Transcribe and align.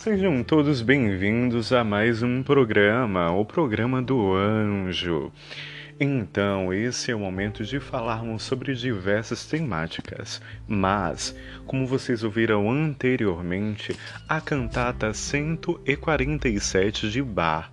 Sejam 0.00 0.44
todos 0.44 0.80
bem-vindos 0.80 1.72
a 1.72 1.82
mais 1.82 2.22
um 2.22 2.40
programa, 2.40 3.32
o 3.32 3.44
programa 3.44 4.00
do 4.00 4.32
Anjo. 4.32 5.32
Então, 5.98 6.72
esse 6.72 7.10
é 7.10 7.16
o 7.16 7.18
momento 7.18 7.64
de 7.64 7.80
falarmos 7.80 8.44
sobre 8.44 8.74
diversas 8.74 9.44
temáticas, 9.44 10.40
mas, 10.68 11.34
como 11.66 11.84
vocês 11.84 12.22
ouviram 12.22 12.70
anteriormente, 12.70 13.94
a 14.28 14.40
cantata 14.40 15.12
147 15.12 17.10
de 17.10 17.20
Bach 17.20 17.68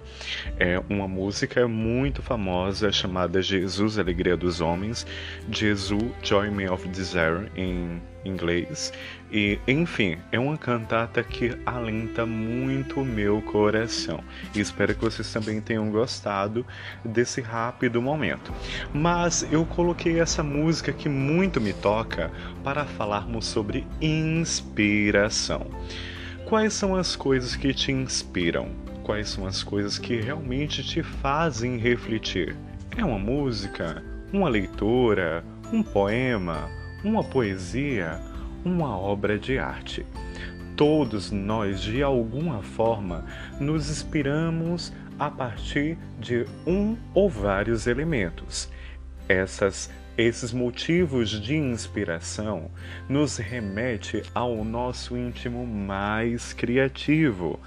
é 0.57 0.81
uma 0.89 1.07
música 1.07 1.67
muito 1.67 2.23
famosa 2.23 2.91
chamada 2.91 3.39
Jesus, 3.39 3.99
Alegria 3.99 4.35
dos 4.35 4.61
Homens, 4.61 5.05
Jesus, 5.51 6.11
Joy 6.23 6.49
Me 6.49 6.67
of 6.67 6.87
Desire 6.87 7.51
em 7.55 8.01
inglês. 8.25 8.91
E, 9.31 9.59
enfim, 9.67 10.17
é 10.31 10.39
uma 10.39 10.57
cantata 10.57 11.23
que 11.23 11.57
alenta 11.65 12.25
muito 12.25 13.01
o 13.01 13.05
meu 13.05 13.41
coração. 13.41 14.23
Espero 14.55 14.95
que 14.95 15.01
vocês 15.01 15.31
também 15.31 15.61
tenham 15.61 15.89
gostado 15.91 16.65
desse 17.03 17.41
rápido 17.41 18.01
momento. 18.01 18.51
Mas 18.93 19.47
eu 19.51 19.65
coloquei 19.65 20.19
essa 20.19 20.43
música 20.43 20.91
que 20.91 21.07
muito 21.07 21.61
me 21.61 21.73
toca 21.73 22.31
para 22.63 22.85
falarmos 22.85 23.45
sobre 23.45 23.85
inspiração. 24.01 25.67
Quais 26.45 26.73
são 26.73 26.95
as 26.95 27.15
coisas 27.15 27.55
que 27.55 27.73
te 27.73 27.91
inspiram? 27.91 28.69
Quais 29.03 29.29
são 29.29 29.45
as 29.45 29.63
coisas 29.63 29.97
que 29.97 30.15
realmente 30.15 30.83
te 30.83 31.03
fazem 31.03 31.77
refletir? 31.77 32.55
É 32.97 33.03
uma 33.03 33.19
música? 33.19 34.03
Uma 34.31 34.49
leitura? 34.49 35.43
Um 35.71 35.83
poema? 35.83 36.69
Uma 37.05 37.23
poesia, 37.23 38.19
uma 38.63 38.97
obra 38.97 39.37
de 39.37 39.59
arte. 39.59 40.05
Todos 40.75 41.31
nós, 41.31 41.79
de 41.79 42.01
alguma 42.01 42.61
forma, 42.61 43.23
nos 43.59 43.89
inspiramos 43.89 44.91
a 45.17 45.29
partir 45.29 45.97
de 46.19 46.45
um 46.65 46.97
ou 47.13 47.29
vários 47.29 47.87
elementos. 47.87 48.69
Essas 49.29 49.89
esses 50.17 50.53
motivos 50.53 51.29
de 51.29 51.55
inspiração 51.55 52.71
nos 53.09 53.37
remete 53.37 54.23
ao 54.33 54.63
nosso 54.63 55.17
íntimo 55.17 55.65
mais 55.65 56.53
criativo 56.53 57.59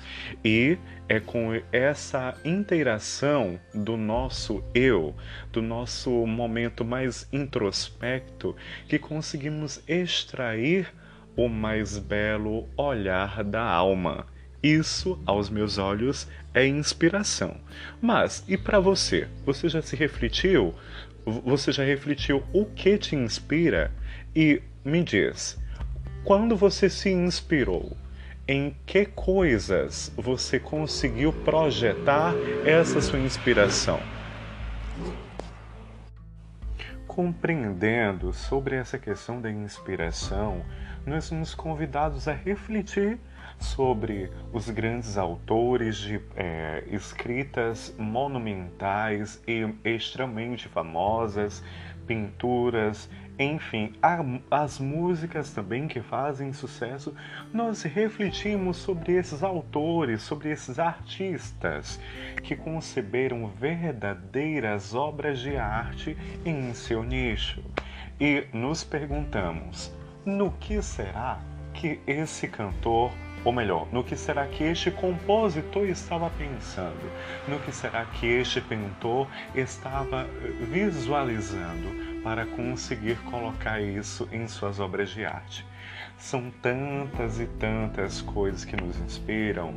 e 0.42 0.78
é 1.08 1.20
com 1.20 1.60
essa 1.72 2.34
interação 2.44 3.58
do 3.74 3.96
nosso 3.96 4.62
eu, 4.74 5.14
do 5.52 5.60
nosso 5.60 6.10
momento 6.26 6.84
mais 6.84 7.28
introspecto, 7.32 8.54
que 8.86 8.98
conseguimos 8.98 9.82
extrair 9.86 10.92
o 11.36 11.48
mais 11.48 11.98
belo 11.98 12.69
olhar 12.76 13.44
da 13.44 13.62
alma. 13.62 14.26
Isso, 14.62 15.19
aos 15.24 15.48
meus 15.48 15.78
olhos, 15.78 16.28
é 16.52 16.66
inspiração. 16.66 17.56
Mas 18.02 18.44
e 18.48 18.58
para 18.58 18.80
você? 18.80 19.28
Você 19.46 19.69
já 19.69 19.80
se 19.80 19.94
refletiu 19.94 20.74
você 21.30 21.72
já 21.72 21.84
refletiu 21.84 22.42
o 22.52 22.64
que 22.64 22.98
te 22.98 23.16
inspira? 23.16 23.90
E 24.34 24.62
me 24.84 25.02
diz, 25.02 25.58
quando 26.24 26.56
você 26.56 26.88
se 26.90 27.10
inspirou, 27.10 27.96
em 28.46 28.74
que 28.86 29.04
coisas 29.04 30.10
você 30.16 30.58
conseguiu 30.58 31.32
projetar 31.32 32.34
essa 32.64 33.00
sua 33.00 33.18
inspiração? 33.18 34.00
Compreendendo 37.06 38.32
sobre 38.32 38.76
essa 38.76 38.98
questão 38.98 39.40
da 39.40 39.50
inspiração, 39.50 40.64
nós 41.08 41.24
somos 41.24 41.54
convidados 41.54 42.28
a 42.28 42.32
refletir 42.32 43.18
sobre 43.58 44.30
os 44.52 44.70
grandes 44.70 45.18
autores 45.18 45.96
de 45.96 46.20
é, 46.36 46.84
escritas 46.91 47.94
monumentais 47.98 49.42
e 49.47 49.66
extremamente 49.84 50.68
famosas, 50.68 51.64
pinturas, 52.06 53.10
enfim, 53.38 53.92
a, 54.02 54.18
as 54.50 54.78
músicas 54.78 55.52
também 55.52 55.86
que 55.86 56.00
fazem 56.00 56.52
sucesso, 56.52 57.14
nós 57.52 57.82
refletimos 57.82 58.78
sobre 58.78 59.14
esses 59.14 59.42
autores, 59.42 60.22
sobre 60.22 60.50
esses 60.50 60.78
artistas 60.78 62.00
que 62.42 62.56
conceberam 62.56 63.47
verdadeiras 63.48 64.94
obras 64.94 65.38
de 65.38 65.56
arte 65.56 66.16
em 66.44 66.74
seu 66.74 67.04
nicho. 67.04 67.62
E 68.20 68.47
nos 68.52 68.82
perguntamos: 68.82 69.97
no 70.28 70.53
que 70.61 70.83
será 70.83 71.39
que 71.72 72.00
esse 72.06 72.47
cantor 72.49 73.11
ou 73.44 73.53
melhor, 73.53 73.87
no 73.91 74.05
que 74.05 74.16
será 74.16 74.47
que 74.47 74.62
este 74.62 74.91
compositor 74.91 75.87
estava 75.87 76.28
pensando? 76.31 77.11
No 77.47 77.59
que 77.61 77.72
será 77.72 78.05
que 78.05 78.27
este 78.27 78.61
pintor 78.61 79.27
estava 79.55 80.27
eh, 80.43 80.50
visualizando 80.71 82.21
para 82.22 82.44
conseguir 82.44 83.16
colocar 83.31 83.81
isso 83.81 84.28
em 84.31 84.47
suas 84.47 84.81
obras 84.81 85.11
de 85.11 85.25
arte? 85.25 85.65
São 86.19 86.50
tantas 86.60 87.41
e 87.41 87.47
tantas 87.47 88.21
coisas 88.21 88.65
que 88.65 88.77
nos 88.77 88.99
inspiram. 89.00 89.72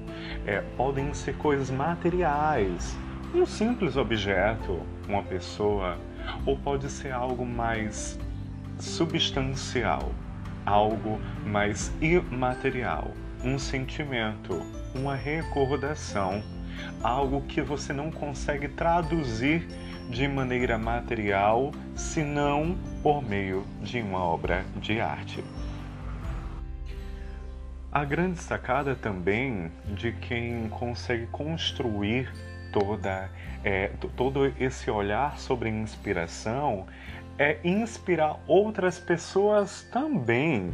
É, 0.46 0.62
podem 0.76 1.14
ser 1.14 1.38
coisas 1.38 1.70
materiais, 1.70 2.98
um 3.34 3.46
simples 3.46 3.96
objeto, 3.96 4.82
uma 5.08 5.24
pessoa, 5.24 5.98
ou 6.46 6.58
pode 6.58 6.90
ser 6.90 7.14
algo 7.14 7.46
mais 7.46 8.20
substancial, 8.80 10.12
algo 10.66 11.20
mais 11.46 11.92
imaterial 12.02 13.12
um 13.44 13.58
sentimento, 13.58 14.62
uma 14.94 15.16
recordação, 15.16 16.44
algo 17.04 17.42
que 17.42 17.62
você 17.62 17.92
não 17.94 18.12
consegue 18.12 18.68
traduzir 18.68 19.68
de 20.10 20.28
maneira 20.28 20.78
material, 20.78 21.72
senão 21.96 22.78
por 23.02 23.24
meio 23.24 23.66
de 23.82 24.02
uma 24.02 24.20
obra 24.20 24.64
de 24.76 25.00
arte. 25.00 25.44
A 27.92 28.06
grande 28.06 28.40
sacada 28.40 28.96
também 28.96 29.72
de 29.96 30.14
quem 30.14 30.70
consegue 30.70 31.28
construir 31.28 32.32
toda, 32.72 33.30
é, 33.64 33.92
todo 34.16 34.46
esse 34.60 34.90
olhar 34.90 35.38
sobre 35.38 35.70
inspiração 35.70 36.86
é 37.42 37.60
inspirar 37.64 38.40
outras 38.46 39.00
pessoas 39.00 39.82
também. 39.92 40.72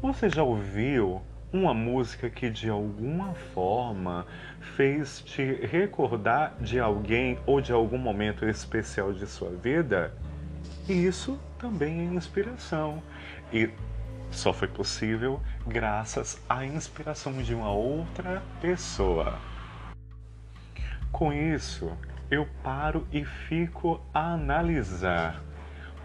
Você 0.00 0.30
já 0.30 0.42
ouviu 0.42 1.20
uma 1.52 1.74
música 1.74 2.30
que 2.30 2.48
de 2.48 2.70
alguma 2.70 3.34
forma 3.52 4.26
fez 4.74 5.20
te 5.20 5.44
recordar 5.66 6.56
de 6.62 6.80
alguém 6.80 7.38
ou 7.44 7.60
de 7.60 7.72
algum 7.72 7.98
momento 7.98 8.46
especial 8.46 9.12
de 9.12 9.26
sua 9.26 9.50
vida, 9.50 10.14
isso 10.88 11.38
também 11.58 12.00
é 12.00 12.04
inspiração. 12.04 13.02
E 13.52 13.68
só 14.30 14.50
foi 14.50 14.68
possível 14.68 15.42
graças 15.66 16.42
à 16.48 16.64
inspiração 16.64 17.34
de 17.42 17.54
uma 17.54 17.70
outra 17.70 18.42
pessoa. 18.62 19.38
Com 21.12 21.34
isso, 21.34 21.92
eu 22.30 22.48
paro 22.62 23.06
e 23.12 23.26
fico 23.26 24.00
a 24.14 24.32
analisar 24.32 25.47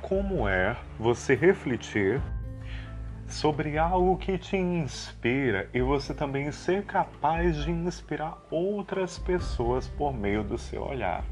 como 0.03 0.49
é 0.49 0.75
você 0.99 1.33
refletir 1.33 2.21
sobre 3.25 3.77
algo 3.77 4.17
que 4.17 4.37
te 4.37 4.57
inspira 4.57 5.69
e 5.73 5.81
você 5.81 6.13
também 6.13 6.51
ser 6.51 6.83
capaz 6.83 7.63
de 7.63 7.71
inspirar 7.71 8.37
outras 8.51 9.17
pessoas 9.17 9.87
por 9.87 10.13
meio 10.13 10.43
do 10.43 10.57
seu 10.57 10.83
olhar. 10.83 11.23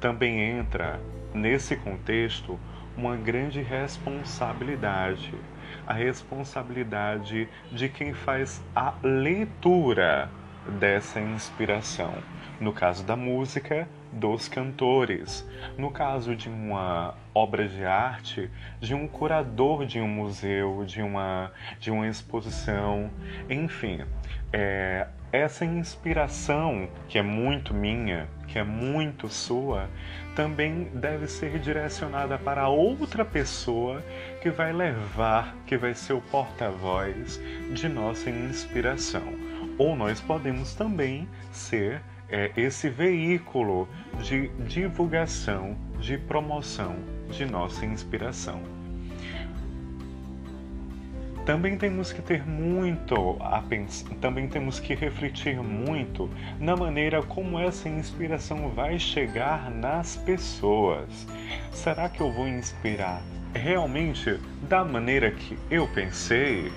Também 0.00 0.40
entra 0.40 1.00
nesse 1.32 1.76
contexto 1.76 2.58
uma 2.96 3.16
grande 3.16 3.62
responsabilidade, 3.62 5.32
a 5.86 5.92
responsabilidade 5.92 7.48
de 7.70 7.88
quem 7.88 8.12
faz 8.12 8.60
a 8.74 8.94
leitura 9.00 10.28
dessa 10.80 11.20
inspiração. 11.20 12.14
No 12.60 12.72
caso 12.72 13.04
da 13.04 13.14
música, 13.14 13.88
dos 14.16 14.48
cantores. 14.48 15.46
No 15.76 15.90
caso 15.90 16.34
de 16.34 16.48
uma 16.48 17.14
obra 17.34 17.68
de 17.68 17.84
arte, 17.84 18.50
de 18.80 18.94
um 18.94 19.06
curador 19.06 19.86
de 19.86 20.00
um 20.00 20.08
museu, 20.08 20.84
de 20.86 21.02
uma, 21.02 21.52
de 21.78 21.90
uma 21.90 22.08
exposição, 22.08 23.10
enfim, 23.48 24.00
é, 24.52 25.06
essa 25.30 25.64
inspiração 25.64 26.88
que 27.08 27.18
é 27.18 27.22
muito 27.22 27.74
minha, 27.74 28.26
que 28.48 28.58
é 28.58 28.64
muito 28.64 29.28
sua, 29.28 29.88
também 30.34 30.84
deve 30.94 31.26
ser 31.26 31.58
direcionada 31.58 32.38
para 32.38 32.68
outra 32.68 33.24
pessoa 33.24 34.02
que 34.40 34.50
vai 34.50 34.72
levar, 34.72 35.54
que 35.66 35.76
vai 35.76 35.94
ser 35.94 36.14
o 36.14 36.20
porta-voz 36.20 37.40
de 37.72 37.88
nossa 37.88 38.30
inspiração. 38.30 39.34
Ou 39.78 39.94
nós 39.94 40.20
podemos 40.20 40.74
também 40.74 41.28
ser 41.52 42.00
é, 42.28 42.50
esse 42.56 42.88
veículo 42.88 43.88
de 44.22 44.48
divulgação, 44.66 45.76
de 45.98 46.18
promoção 46.18 46.96
de 47.30 47.44
nossa 47.44 47.84
inspiração. 47.84 48.60
também 51.46 51.78
temos 51.78 52.12
que 52.12 52.20
ter 52.20 52.44
muito 52.44 53.36
a 53.40 53.62
também 54.20 54.48
temos 54.48 54.80
que 54.80 54.94
refletir 54.94 55.62
muito 55.62 56.28
na 56.58 56.74
maneira 56.74 57.22
como 57.22 57.56
essa 57.56 57.88
inspiração 57.88 58.68
vai 58.70 58.98
chegar 58.98 59.70
nas 59.70 60.16
pessoas. 60.16 61.26
Será 61.72 62.08
que 62.08 62.20
eu 62.20 62.32
vou 62.32 62.48
inspirar 62.48 63.22
realmente 63.54 64.40
da 64.68 64.84
maneira 64.84 65.30
que 65.30 65.56
eu 65.70 65.86
pensei? 65.86 66.72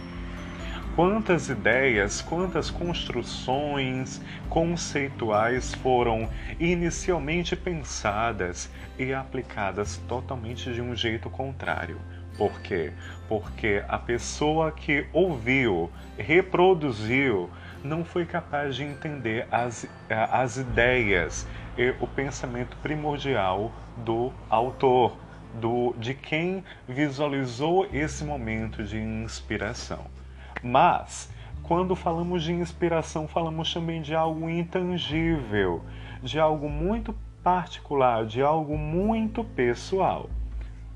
Quantas 1.00 1.48
ideias, 1.48 2.22
quantas 2.22 2.69
construções 2.69 4.22
conceituais 4.50 5.74
foram 5.75 6.30
inicialmente 6.60 7.56
pensadas 7.56 8.69
e 8.98 9.13
aplicadas 9.13 9.96
totalmente 10.10 10.74
de 10.74 10.81
um 10.81 10.94
jeito 10.94 11.30
contrário? 11.30 12.01
Por 12.38 12.60
quê? 12.60 12.92
Porque 13.30 13.81
a 13.88 13.98
pessoa 13.98 14.74
que 14.74 15.07
ouviu, 15.13 15.90
reproduziu, 16.18 17.50
não 17.81 18.04
foi 18.04 18.25
capaz 18.25 18.75
de 18.75 18.84
entender 18.84 19.48
as, 19.50 19.88
as 20.10 20.57
ideias 20.57 21.48
e 21.78 21.96
o 22.01 22.07
pensamento 22.07 22.75
primordial 22.84 23.72
do 23.96 24.34
autor, 24.50 25.18
do, 25.62 25.96
de 25.98 26.13
quem 26.13 26.62
visualizou 26.86 27.88
esse 27.94 28.25
momento 28.25 28.84
de 28.84 28.98
inspiração. 28.98 30.19
Mas, 30.63 31.31
quando 31.63 31.95
falamos 31.95 32.44
de 32.44 32.51
inspiração, 32.51 33.27
falamos 33.27 33.73
também 33.73 34.01
de 34.01 34.15
algo 34.15 34.50
intangível, 34.50 35.83
de 36.21 36.39
algo 36.39 36.69
muito 36.69 37.15
particular, 37.44 38.25
de 38.25 38.41
algo 38.41 38.77
muito 38.77 39.44
pessoal. 39.44 40.29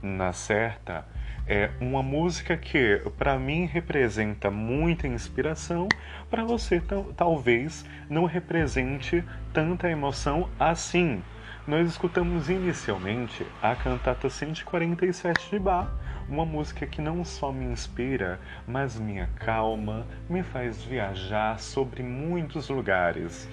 Na 0.01 0.33
certa, 0.33 1.05
é 1.47 1.69
uma 1.79 2.01
música 2.01 2.57
que 2.57 3.01
para 3.17 3.37
mim 3.37 3.65
representa 3.65 4.49
muita 4.49 5.07
inspiração, 5.07 5.87
para 6.29 6.43
você 6.43 6.81
talvez 7.15 7.85
não 8.09 8.25
represente 8.25 9.23
tanta 9.53 9.89
emoção 9.89 10.49
assim. 10.59 11.21
Nós 11.65 11.87
escutamos 11.87 12.49
inicialmente 12.49 13.45
a 13.61 13.75
cantata 13.75 14.29
147 14.29 15.49
de 15.49 15.59
Bach, 15.59 15.89
uma 16.27 16.45
música 16.45 16.85
que 16.85 17.01
não 17.01 17.23
só 17.23 17.51
me 17.51 17.65
inspira, 17.65 18.39
mas 18.67 18.99
me 18.99 19.19
acalma, 19.19 20.05
me 20.29 20.43
faz 20.43 20.83
viajar 20.83 21.59
sobre 21.59 22.03
muitos 22.03 22.69
lugares. 22.69 23.49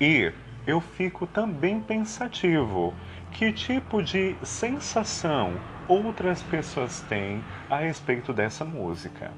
E 0.00 0.32
eu 0.66 0.80
fico 0.80 1.26
também 1.26 1.80
pensativo: 1.80 2.94
que 3.32 3.52
tipo 3.52 4.02
de 4.02 4.36
sensação 4.42 5.54
outras 5.88 6.42
pessoas 6.42 7.00
têm 7.02 7.42
a 7.70 7.78
respeito 7.78 8.32
dessa 8.32 8.64
música? 8.64 9.30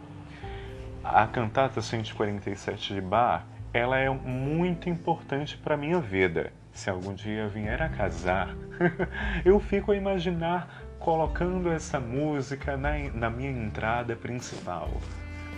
A 1.02 1.26
cantata 1.26 1.80
147 1.80 2.94
de 2.94 3.00
Bach, 3.00 3.44
ela 3.72 3.98
é 3.98 4.10
muito 4.10 4.88
importante 4.88 5.56
para 5.56 5.76
minha 5.76 5.98
vida. 6.00 6.52
Se 6.72 6.90
algum 6.90 7.14
dia 7.14 7.48
vier 7.48 7.80
a 7.82 7.88
casar, 7.88 8.54
eu 9.44 9.58
fico 9.58 9.92
a 9.92 9.96
imaginar 9.96 10.89
colocando 11.00 11.70
essa 11.72 11.98
música 11.98 12.76
na, 12.76 12.98
na 13.14 13.30
minha 13.30 13.50
entrada 13.50 14.14
principal, 14.14 14.90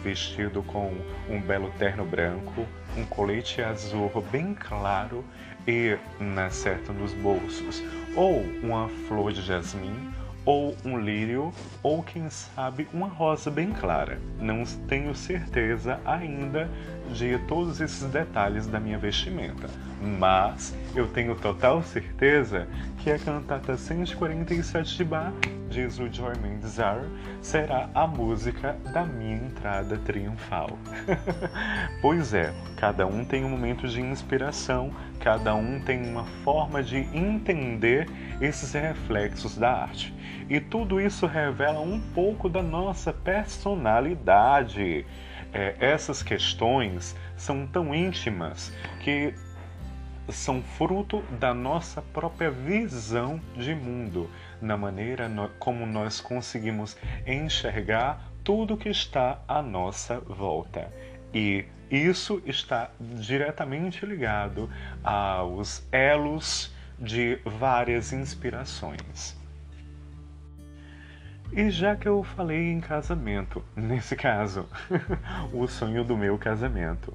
vestido 0.02 0.62
com 0.62 0.94
um 1.28 1.40
belo 1.40 1.70
terno 1.78 2.04
branco, 2.04 2.64
um 2.96 3.04
colete 3.04 3.60
azul 3.60 4.10
bem 4.30 4.54
claro 4.54 5.24
e, 5.66 5.98
na 6.18 6.48
certa, 6.48 6.92
nos 6.92 7.12
bolsos, 7.12 7.82
ou 8.14 8.40
uma 8.62 8.88
flor 9.08 9.32
de 9.32 9.42
jasmim, 9.42 10.12
ou 10.44 10.76
um 10.84 10.98
lírio, 10.98 11.52
ou 11.82 12.02
quem 12.02 12.28
sabe 12.30 12.88
uma 12.92 13.06
rosa 13.06 13.50
bem 13.50 13.70
clara. 13.70 14.18
Não 14.40 14.64
tenho 14.88 15.14
certeza 15.14 16.00
ainda 16.04 16.68
de 17.12 17.38
todos 17.46 17.80
esses 17.80 18.08
detalhes 18.10 18.66
da 18.66 18.80
minha 18.80 18.98
vestimenta, 18.98 19.68
mas 20.18 20.74
eu 20.94 21.06
tenho 21.08 21.34
total 21.34 21.82
certeza 21.82 22.66
que 22.98 23.10
a 23.10 23.18
cantata 23.18 23.76
147 23.76 24.96
de 24.96 25.04
Bach, 25.04 25.34
diz 25.72 25.98
o 25.98 26.12
Joy 26.12 26.34
Mendizar, 26.42 27.02
será 27.40 27.88
a 27.94 28.06
música 28.06 28.76
da 28.92 29.04
minha 29.04 29.36
entrada 29.36 29.96
triunfal. 29.96 30.78
pois 32.02 32.34
é, 32.34 32.52
cada 32.76 33.06
um 33.06 33.24
tem 33.24 33.42
um 33.42 33.48
momento 33.48 33.88
de 33.88 34.02
inspiração, 34.02 34.92
cada 35.18 35.54
um 35.54 35.80
tem 35.80 36.06
uma 36.06 36.24
forma 36.44 36.82
de 36.82 36.98
entender 37.16 38.06
esses 38.38 38.74
reflexos 38.74 39.56
da 39.56 39.72
arte. 39.72 40.14
E 40.50 40.60
tudo 40.60 41.00
isso 41.00 41.26
revela 41.26 41.80
um 41.80 41.98
pouco 42.12 42.50
da 42.50 42.62
nossa 42.62 43.10
personalidade 43.10 45.06
é, 45.54 45.74
essas 45.78 46.22
questões 46.22 47.14
são 47.36 47.66
tão 47.66 47.94
íntimas 47.94 48.72
que 49.00 49.34
são 50.32 50.62
fruto 50.62 51.22
da 51.38 51.52
nossa 51.52 52.00
própria 52.00 52.50
visão 52.50 53.40
de 53.56 53.74
mundo, 53.74 54.30
na 54.60 54.76
maneira 54.76 55.30
como 55.58 55.86
nós 55.86 56.20
conseguimos 56.20 56.96
enxergar 57.26 58.32
tudo 58.42 58.76
que 58.76 58.88
está 58.88 59.40
à 59.46 59.62
nossa 59.62 60.18
volta. 60.20 60.92
E 61.32 61.64
isso 61.90 62.42
está 62.46 62.90
diretamente 63.00 64.04
ligado 64.06 64.70
aos 65.04 65.86
elos 65.92 66.74
de 66.98 67.38
várias 67.44 68.12
inspirações. 68.12 69.36
E 71.52 71.68
já 71.68 71.94
que 71.94 72.08
eu 72.08 72.22
falei 72.22 72.72
em 72.72 72.80
casamento, 72.80 73.62
nesse 73.76 74.16
caso, 74.16 74.66
o 75.52 75.66
sonho 75.66 76.02
do 76.02 76.16
meu 76.16 76.38
casamento, 76.38 77.14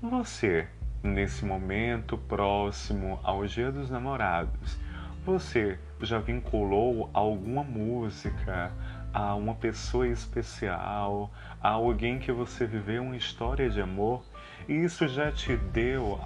você, 0.00 0.68
nesse 1.02 1.44
momento 1.44 2.16
próximo 2.16 3.20
ao 3.22 3.46
Dia 3.46 3.70
dos 3.70 3.90
Namorados, 3.90 4.78
você 5.24 5.78
já 6.00 6.18
vinculou 6.18 7.10
alguma 7.12 7.62
música 7.62 8.72
a 9.12 9.34
uma 9.34 9.54
pessoa 9.54 10.06
especial, 10.06 11.30
a 11.62 11.70
alguém 11.70 12.18
que 12.18 12.32
você 12.32 12.66
viveu 12.66 13.02
uma 13.02 13.16
história 13.16 13.68
de 13.68 13.80
amor? 13.80 14.22
isso 14.68 15.08
já 15.08 15.32
te 15.32 15.56
deu 15.56 16.20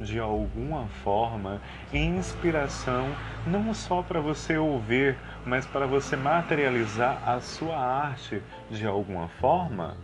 de 0.00 0.18
alguma 0.18 0.86
forma 1.04 1.60
inspiração 1.92 3.06
não 3.46 3.74
só 3.74 4.02
para 4.02 4.18
você 4.18 4.56
ouvir, 4.56 5.16
mas 5.44 5.66
para 5.66 5.86
você 5.86 6.16
materializar 6.16 7.28
a 7.28 7.38
sua 7.40 7.76
arte 7.76 8.42
de 8.70 8.86
alguma 8.86 9.28
forma? 9.28 9.94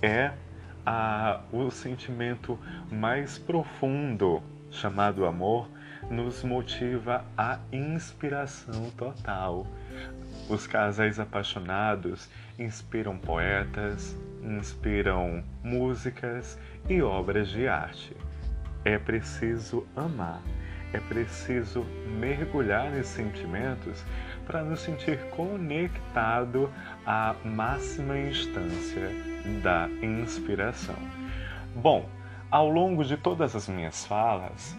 É 0.00 0.30
a, 0.88 1.40
o 1.52 1.70
sentimento 1.70 2.58
mais 2.90 3.38
profundo 3.38 4.42
chamado 4.70 5.26
amor 5.26 5.68
nos 6.10 6.42
motiva 6.42 7.26
a 7.36 7.58
inspiração 7.70 8.90
total. 8.96 9.66
Os 10.48 10.66
casais 10.66 11.20
apaixonados 11.20 12.30
inspiram 12.58 13.18
poetas, 13.18 14.16
inspiram 14.42 15.44
músicas 15.62 16.58
e 16.88 17.02
obras 17.02 17.48
de 17.48 17.68
arte. 17.68 18.16
É 18.82 18.96
preciso 18.96 19.86
amar, 19.94 20.40
é 20.94 21.00
preciso 21.00 21.84
mergulhar 22.18 22.90
nesses 22.90 23.12
sentimentos 23.12 24.02
para 24.48 24.62
nos 24.62 24.80
sentir 24.80 25.18
conectado 25.30 26.70
à 27.06 27.36
máxima 27.44 28.18
instância 28.18 29.10
da 29.62 29.88
inspiração. 30.02 30.96
Bom, 31.76 32.08
ao 32.50 32.68
longo 32.68 33.04
de 33.04 33.18
todas 33.18 33.54
as 33.54 33.68
minhas 33.68 34.06
falas, 34.06 34.74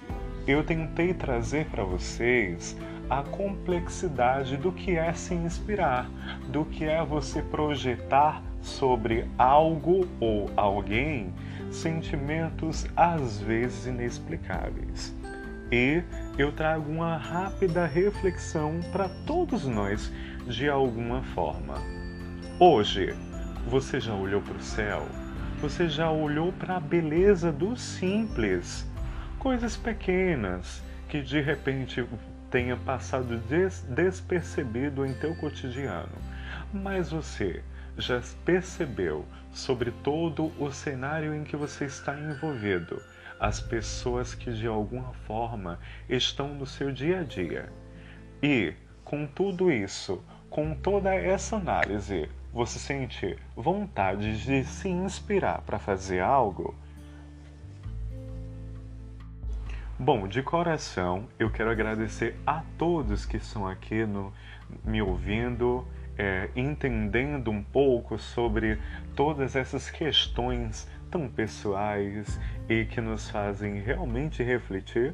eu 0.48 0.64
tentei 0.64 1.14
trazer 1.14 1.68
para 1.68 1.84
vocês 1.84 2.76
a 3.08 3.22
complexidade 3.22 4.58
do 4.58 4.72
que 4.72 4.98
é 4.98 5.14
se 5.14 5.36
inspirar, 5.36 6.10
do 6.48 6.66
que 6.66 6.86
é 6.86 7.06
você 7.06 7.44
projetar 7.44 8.42
sobre 8.62 9.30
algo 9.38 10.08
ou 10.20 10.50
alguém 10.58 11.32
sentimentos 11.72 12.88
às 12.96 13.40
vezes 13.40 13.86
inexplicáveis. 13.86 15.19
E 15.72 16.02
eu 16.38 16.52
trago 16.52 16.92
uma 16.92 17.16
rápida 17.16 17.86
reflexão 17.86 18.80
para 18.92 19.08
todos 19.28 19.66
nós 19.66 20.12
de 20.48 20.68
alguma 20.68 21.22
forma. 21.22 21.76
Hoje, 22.60 23.16
você 23.68 24.00
já 24.00 24.14
olhou 24.14 24.42
para 24.42 24.58
o 24.58 24.64
céu? 24.64 25.06
Você 25.62 25.88
já 25.88 26.10
olhou 26.10 26.52
para 26.54 26.78
a 26.78 26.80
beleza 26.80 27.52
do 27.52 27.76
simples? 27.78 28.88
Coisas 29.38 29.78
pequenas 29.78 30.82
que 31.08 31.22
de 31.22 31.40
repente 31.40 32.04
tenha 32.50 32.76
passado 32.76 33.38
des 33.48 33.82
despercebido 33.90 35.06
em 35.06 35.14
teu 35.14 35.36
cotidiano. 35.36 36.18
Mas 36.74 37.12
você 37.12 37.62
já 37.98 38.22
percebeu 38.44 39.26
sobre 39.54 39.92
todo 40.04 40.52
o 40.58 40.72
cenário 40.72 41.34
em 41.34 41.44
que 41.44 41.56
você 41.56 41.86
está 41.86 42.18
envolvido, 42.18 43.02
as 43.40 43.62
pessoas 43.62 44.36
que 44.36 44.52
de 44.52 44.68
alguma 44.68 45.14
forma 45.26 45.80
estão 46.10 46.50
no 46.54 46.66
seu 46.66 46.92
dia 46.92 47.22
a 47.22 47.24
dia. 47.24 47.72
E, 48.44 48.74
com 49.04 49.26
tudo 49.26 49.72
isso, 49.72 50.24
com 50.50 50.74
toda 50.74 51.14
essa 51.14 51.56
análise, 51.56 52.30
Você 52.52 52.80
sente 52.80 53.38
vontade 53.56 54.42
de 54.44 54.64
se 54.64 54.90
inspirar 54.90 55.62
para 55.62 55.78
fazer 55.78 56.20
algo? 56.20 56.74
Bom, 60.00 60.28
de 60.28 60.42
coração, 60.42 61.28
eu 61.38 61.52
quero 61.52 61.70
agradecer 61.70 62.36
a 62.48 62.64
todos 62.76 63.24
que 63.24 63.38
estão 63.38 63.68
aqui 63.68 64.04
no, 64.04 64.34
me 64.84 65.00
ouvindo, 65.00 65.88
é, 66.18 66.50
entendendo 66.56 67.52
um 67.52 67.62
pouco 67.62 68.18
sobre 68.18 68.80
todas 69.16 69.56
essas 69.56 69.92
questões 69.92 70.90
tão 71.10 71.28
pessoais 71.28 72.40
e 72.68 72.86
que 72.86 73.02
nos 73.02 73.30
fazem 73.30 73.80
realmente 73.82 74.44
refletir. 74.44 75.14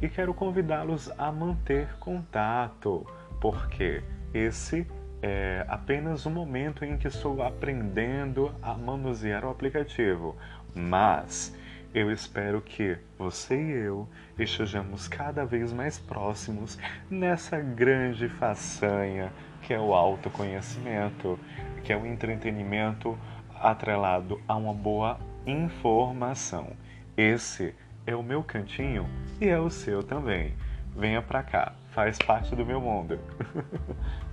E 0.00 0.08
quero 0.08 0.34
convidá-los 0.34 1.10
a 1.18 1.30
manter 1.30 1.86
contato, 2.00 3.06
porque 3.40 4.02
esse 4.34 4.86
é 5.22 5.64
apenas 5.68 6.26
um 6.26 6.30
momento 6.30 6.84
em 6.84 6.96
que 6.96 7.06
estou 7.06 7.42
aprendendo 7.42 8.52
a 8.60 8.74
manusear 8.74 9.44
o 9.44 9.50
aplicativo, 9.50 10.36
mas 10.74 11.56
eu 11.94 12.10
espero 12.10 12.60
que 12.60 12.96
você 13.18 13.54
e 13.54 13.70
eu 13.84 14.08
estejamos 14.38 15.06
cada 15.06 15.44
vez 15.44 15.72
mais 15.72 15.98
próximos 15.98 16.78
nessa 17.08 17.60
grande 17.60 18.28
façanha 18.28 19.30
que 19.62 19.72
é 19.72 19.78
o 19.78 19.94
autoconhecimento, 19.94 21.38
que 21.84 21.92
é 21.92 21.96
o 21.96 22.04
entretenimento 22.04 23.16
atrelado 23.62 24.40
a 24.46 24.56
uma 24.56 24.74
boa 24.74 25.18
informação. 25.46 26.72
Esse 27.16 27.74
é 28.06 28.14
o 28.16 28.22
meu 28.22 28.42
cantinho 28.42 29.08
e 29.40 29.48
é 29.48 29.58
o 29.58 29.70
seu 29.70 30.02
também. 30.02 30.54
Venha 30.96 31.22
pra 31.22 31.42
cá, 31.42 31.72
faz 31.90 32.18
parte 32.18 32.54
do 32.54 32.66
meu 32.66 32.80
mundo. 32.80 33.18